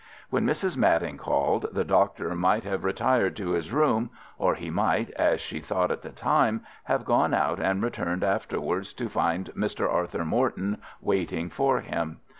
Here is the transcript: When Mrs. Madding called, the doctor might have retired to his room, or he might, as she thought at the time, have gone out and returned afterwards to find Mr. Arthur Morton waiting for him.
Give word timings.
When 0.31 0.47
Mrs. 0.47 0.77
Madding 0.77 1.17
called, 1.19 1.67
the 1.71 1.83
doctor 1.83 2.33
might 2.33 2.63
have 2.63 2.83
retired 2.83 3.35
to 3.35 3.51
his 3.51 3.71
room, 3.71 4.09
or 4.39 4.55
he 4.55 4.71
might, 4.71 5.11
as 5.11 5.39
she 5.39 5.59
thought 5.59 5.91
at 5.91 6.01
the 6.01 6.09
time, 6.09 6.61
have 6.85 7.05
gone 7.05 7.35
out 7.35 7.59
and 7.59 7.83
returned 7.83 8.23
afterwards 8.23 8.93
to 8.93 9.07
find 9.09 9.53
Mr. 9.55 9.87
Arthur 9.87 10.25
Morton 10.25 10.81
waiting 11.01 11.51
for 11.51 11.81
him. 11.81 12.17